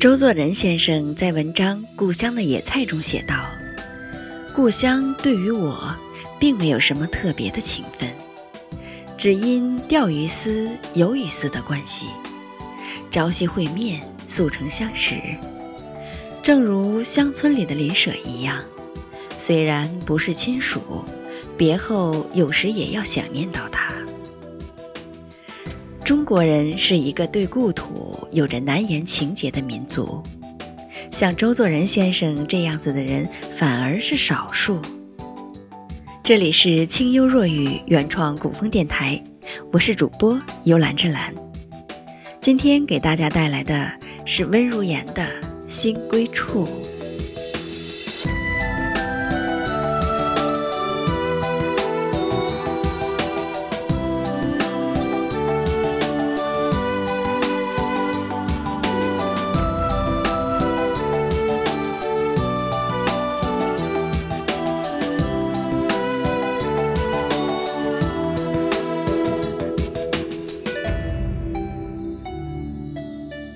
[0.00, 3.44] 周作人先生在文章《故乡的野菜》中写道
[4.56, 5.94] ：“故乡对于我，
[6.38, 8.08] 并没有什么特别的情分，
[9.18, 12.06] 只因钓鱼丝、游鱼丝的关系，
[13.10, 15.20] 朝夕会面，速成相识。
[16.42, 18.56] 正如乡村里的邻舍一样，
[19.36, 21.04] 虽然不是亲属，
[21.58, 23.92] 别后有时也要想念到他。
[26.10, 30.20] 中国人是一个对故土。”有着难言情结的民族，
[31.12, 34.82] 像周作人先生这样子的人反而是少数。
[36.20, 39.22] 这里是清幽若雨原创古风电台，
[39.70, 41.32] 我是主播幽兰之兰。
[42.40, 43.88] 今天给大家带来的
[44.24, 45.22] 是温如言的
[45.68, 46.66] 《新归处》。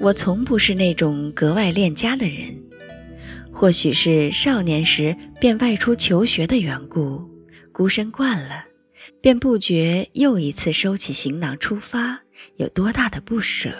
[0.00, 2.56] 我从不是那种格外恋家的人，
[3.52, 7.22] 或许是少年时便外出求学的缘故，
[7.70, 8.64] 孤身惯了，
[9.20, 12.18] 便不觉又一次收起行囊出发
[12.56, 13.70] 有多大的不舍。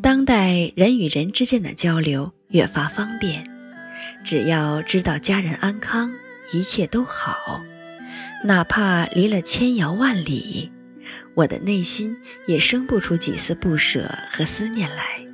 [0.00, 3.44] 当代人与人之间的交流越发方便，
[4.24, 6.12] 只要知道家人安康，
[6.52, 7.60] 一切都好，
[8.44, 10.70] 哪怕离了千遥万里。
[11.34, 12.16] 我的内心
[12.46, 15.26] 也生不出几丝不舍和思念来，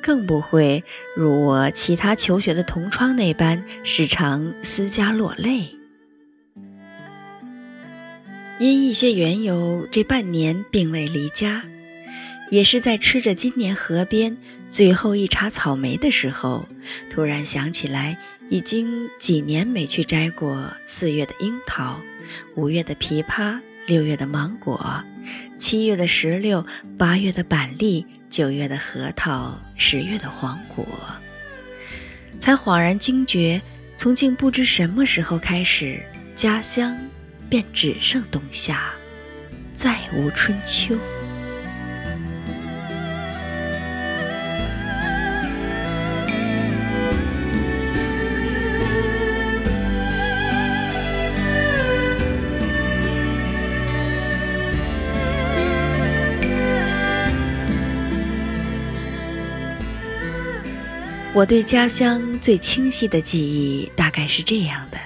[0.00, 0.84] 更不会
[1.16, 5.76] 如我其他求学的同窗那般时常思家落泪。
[8.58, 11.64] 因一些缘由，这半年并未离家，
[12.50, 14.36] 也是在吃着今年河边
[14.68, 16.68] 最后一茬草莓的时候，
[17.10, 18.18] 突然想起来，
[18.50, 22.00] 已经几年没去摘过四月的樱桃，
[22.54, 23.58] 五月的枇杷。
[23.86, 25.02] 六月的芒果，
[25.58, 26.64] 七月的石榴，
[26.96, 30.86] 八月的板栗，九月的核桃，十月的黄果，
[32.38, 33.60] 才恍然惊觉，
[33.96, 36.00] 从竟不知什么时候开始，
[36.36, 36.96] 家乡
[37.48, 38.92] 便只剩冬夏，
[39.76, 40.96] 再无春秋。
[61.34, 64.98] 我对家乡最清晰的记忆大概是这样的：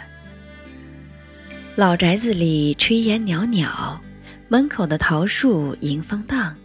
[1.77, 4.01] 老宅子里炊烟袅袅，
[4.49, 6.57] 门口的桃树迎风荡，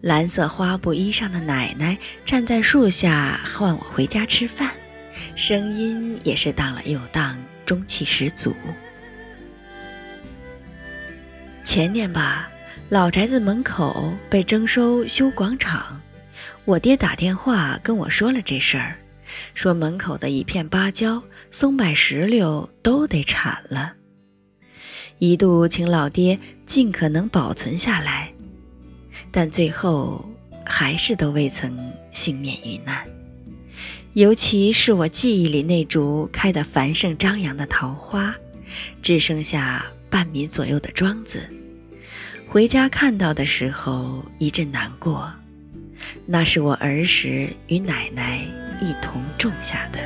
[0.00, 4.70] 蓝色花布衣裳的奶奶站在树下唤我回家吃饭，
[5.34, 8.54] 声音也是荡了又荡，中气十足。
[11.64, 12.48] 前年吧，
[12.90, 16.00] 老宅子门口被征收修广场。
[16.66, 18.96] 我爹打电话跟我说了这事儿，
[19.52, 23.92] 说门口的一片芭蕉、松柏、石榴都得铲了。
[25.18, 28.32] 一度请老爹尽可能保存下来，
[29.30, 30.24] 但最后
[30.64, 33.06] 还是都未曾幸免于难。
[34.14, 38.34] 尤其是我记忆里那株开得繁盛张扬的桃花，
[39.02, 41.46] 只剩下半米左右的桩子。
[42.46, 45.30] 回家看到的时候，一阵难过。
[46.26, 48.40] 那是我儿时与奶奶
[48.80, 49.98] 一同种下的。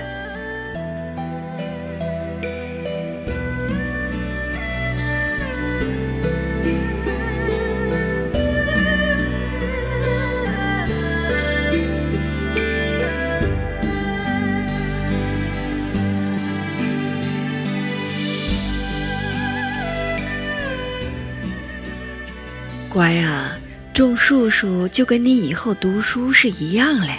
[22.91, 23.57] 乖啊！
[23.99, 27.17] 种树树就跟你以后读书是一样嘞，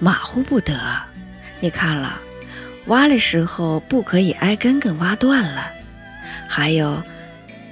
[0.00, 0.80] 马虎不得。
[1.60, 2.18] 你看了，
[2.86, 5.66] 挖的时候不可以挨根根挖断了。
[6.48, 7.02] 还有，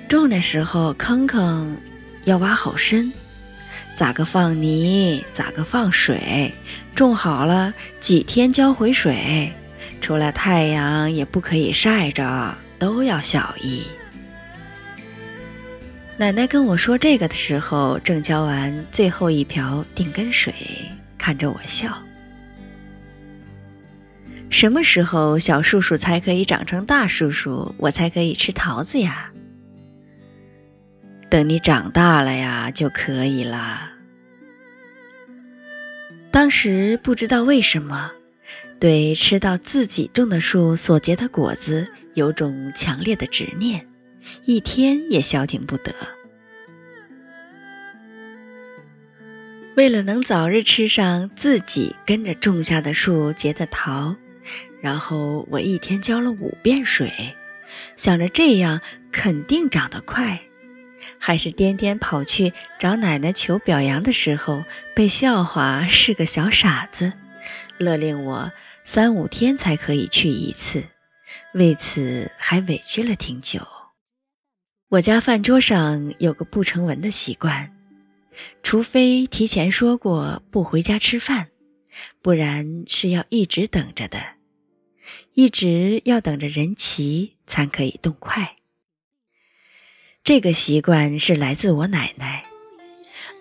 [0.06, 1.74] 种的时候坑坑
[2.24, 3.10] 要挖好深，
[3.94, 6.52] 咋个放泥，咋个放水。
[6.94, 9.50] 种好了几天浇回水，
[10.02, 13.84] 出了太阳也不可以晒着，都要小意。
[16.18, 20.54] 奶奶跟我说这个的时候，正浇完最后一瓢定根水，
[21.18, 22.02] 看着我笑。
[24.48, 29.30] 什么时候小树树才可以长成大树树，我才可以吃桃子呀？
[31.28, 33.92] 等你长大了呀，就可以啦。
[36.30, 38.10] 当时不知道为什么，
[38.80, 43.86] 对吃到自己种的树所结的果子有种强烈的执念，
[44.44, 45.92] 一天也消停不得。
[49.76, 54.16] 为了能早日吃上自己跟着种下的树结的桃，
[54.80, 57.34] 然后我一天浇了五遍水，
[57.94, 58.80] 想着这样
[59.12, 60.40] 肯定长得快。
[61.18, 64.64] 还是颠颠跑去找奶奶求表扬的时候，
[64.94, 67.12] 被笑话是个小傻子，
[67.78, 68.52] 勒令我
[68.84, 70.84] 三五天才可以去一次，
[71.52, 73.60] 为此还委屈了挺久。
[74.88, 77.72] 我家饭桌上有个不成文的习惯。
[78.62, 81.48] 除非提前说过不回家吃饭，
[82.22, 84.22] 不然是要一直等着的，
[85.34, 88.56] 一直要等着人齐才可以动筷。
[90.22, 92.44] 这个习惯是来自我奶奶。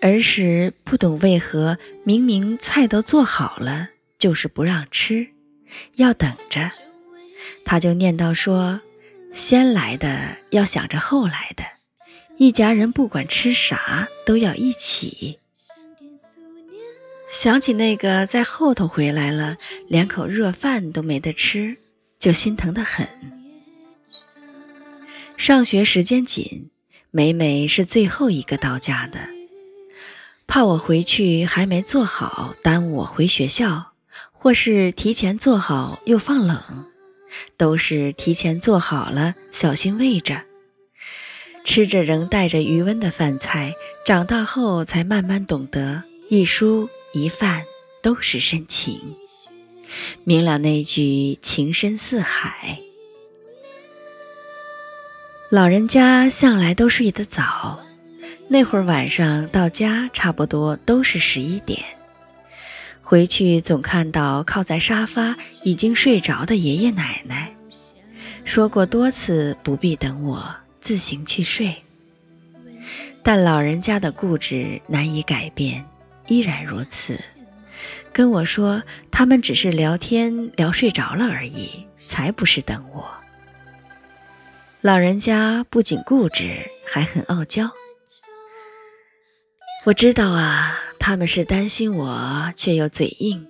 [0.00, 5.28] 儿时不懂为何明明菜都做好了，就是不让吃，
[5.94, 6.70] 要等着，
[7.64, 8.80] 她就念叨说
[9.36, 11.62] ：“先来的要想着后来的。”
[12.38, 15.38] 一家人不管吃啥都要一起。
[17.30, 19.56] 想起那个在后头回来了，
[19.88, 21.76] 连口热饭都没得吃，
[22.18, 23.06] 就心疼得很。
[25.36, 26.70] 上学时间紧，
[27.10, 29.18] 每每是最后一个到家的，
[30.46, 33.92] 怕我回去还没做好，耽误我回学校；
[34.32, 36.86] 或是提前做好又放冷，
[37.56, 40.42] 都是提前做好了，小心喂着。
[41.64, 43.74] 吃着仍带着余温的饭菜，
[44.04, 47.64] 长大后才慢慢懂得一蔬一饭
[48.02, 49.00] 都是深情，
[50.22, 52.78] 明了那句情深似海。
[55.50, 57.80] 老人家向来都睡得早，
[58.48, 61.80] 那会儿晚上到家差不多都是十一点，
[63.08, 67.54] 回去总看到靠在沙发已经睡着的爷爷奶奶，
[68.44, 70.52] 说过多次不必等我。
[70.80, 71.72] 自行去睡，
[73.22, 75.84] 但老人家的固执难以改变，
[76.26, 77.16] 依然如此。
[78.12, 78.82] 跟我说
[79.12, 83.08] 他们只是聊天聊睡着了而已，才不是等我。
[84.80, 87.70] 老人家不仅固执，还很傲娇。
[89.84, 90.76] 我知道啊，
[91.08, 93.46] 他们是担心我，却又嘴硬。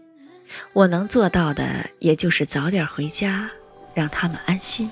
[0.75, 3.49] 我能做到的，也就是早点回家，
[3.95, 4.91] 让他们安心。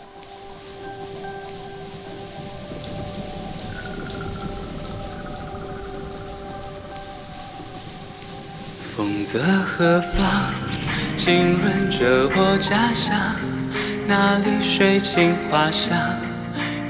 [8.81, 10.51] 风在何方？
[11.19, 13.15] 浸润着我家乡，
[14.09, 15.99] 那里水清花香，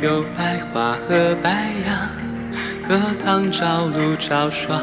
[0.01, 4.81] 有白花和白杨，荷塘朝露朝霜，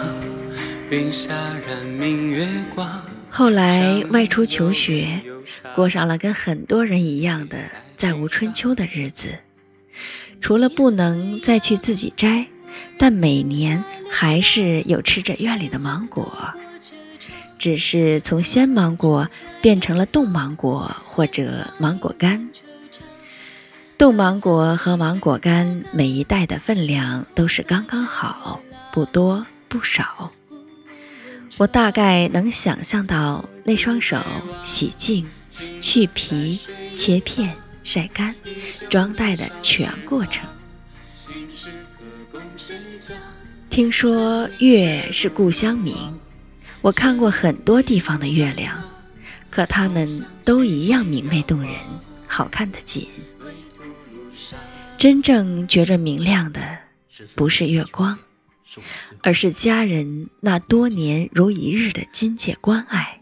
[3.30, 5.22] 后来外出求学，
[5.74, 7.58] 过上了跟很多人一样的
[7.96, 9.40] 再无春秋的日子，
[10.42, 12.48] 除了不能再去自己摘，
[12.98, 16.30] 但每年还是有吃着院里的芒果。
[17.58, 19.30] 只是从鲜芒果
[19.62, 22.50] 变成了冻芒果或者芒果干。
[23.98, 28.60] 冻芒果和芒果干每一袋的分量都是刚刚好，
[28.92, 30.34] 不多不少。
[31.62, 34.20] 我大概能想象到那双手
[34.64, 35.30] 洗净、
[35.80, 36.60] 去皮、
[36.96, 38.34] 切片、晒干、
[38.90, 40.50] 装袋的全过程。
[43.70, 45.96] 听说月是故乡明。
[46.82, 48.84] 我看过很多地方的月亮，
[49.52, 51.76] 可它们都一样明媚动人，
[52.26, 53.08] 好看的紧。
[54.98, 56.60] 真正觉着明亮的，
[57.36, 58.18] 不是月光，
[59.22, 63.22] 而是家人那多年如一日的亲切关爱。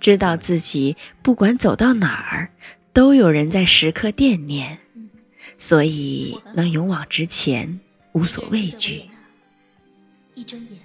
[0.00, 2.50] 知道自己不管走到哪儿，
[2.92, 4.78] 都有人在时刻惦念，
[5.58, 7.80] 所以能勇往直前，
[8.12, 9.04] 无所畏惧。
[10.34, 10.78] 一睁眼。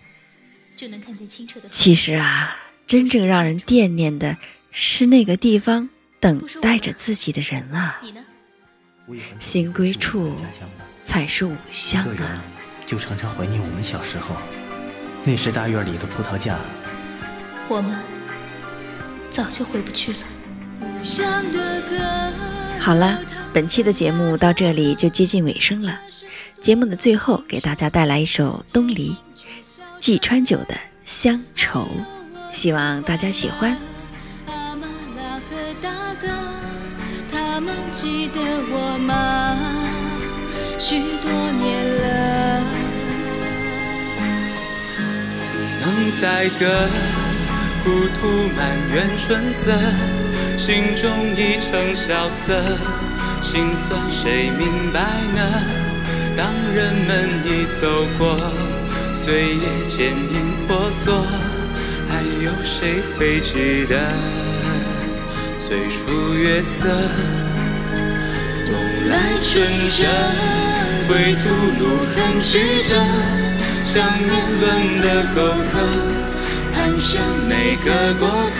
[0.75, 1.67] 就能看见清澈的。
[1.67, 2.55] 其实啊，
[2.87, 4.37] 真正让人惦念的
[4.71, 5.89] 是那个地方
[6.21, 7.99] 等待着自己的人啊。
[8.01, 8.23] 你呢？
[9.39, 10.33] 心归处，
[11.01, 12.41] 才是吾乡啊。
[12.89, 14.35] 就常常怀念我们小时候，
[15.23, 16.57] 那时大院里的葡萄架。
[17.67, 17.95] 我们
[19.29, 20.17] 早就回不去了。
[22.79, 23.19] 好了，
[23.53, 25.99] 本期的节目到这里就接近尾声了。
[26.63, 29.15] 节目的最后，给大家带来一首《东篱》。
[29.99, 31.87] 季川酒的乡愁，
[32.51, 33.77] 希望大家喜欢。
[34.47, 36.27] 阿妈拉和大哥，
[37.31, 39.55] 他们记得我吗？
[40.79, 42.78] 许多年了。
[45.89, 46.87] 能载歌，
[47.83, 49.71] 故土满园春色，
[50.55, 52.61] 心中已成萧瑟，
[53.41, 54.99] 心酸谁明白
[55.35, 55.41] 呢？
[56.37, 58.39] 当人们已走过，
[59.13, 61.25] 岁月渐影婆娑，
[62.07, 63.99] 还有谁会记得
[65.57, 66.87] 最初月色？
[68.67, 70.05] 冬来春折，
[71.07, 72.95] 归途路很曲折，
[73.91, 75.41] 想年轮的沟
[75.73, 75.79] 壑，
[76.71, 78.29] 盘旋每个过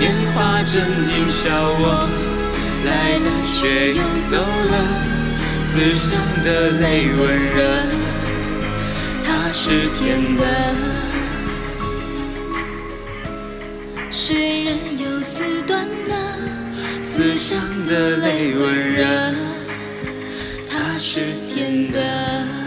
[0.00, 2.08] 年华正映笑我，
[2.84, 4.74] 来了却又走了。
[5.62, 7.86] 思乡的泪温热，
[9.24, 10.44] 它是甜的。
[14.10, 16.16] 谁人有丝断呢？
[17.00, 17.56] 思乡
[17.86, 19.06] 的泪温热，
[20.68, 21.20] 它是
[21.54, 22.65] 甜的。